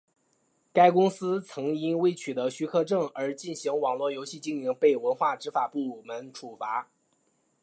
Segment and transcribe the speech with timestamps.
[0.73, 6.87] 该公司曾因未取得许可证而进行网络游戏经营被文化执法部门处罚。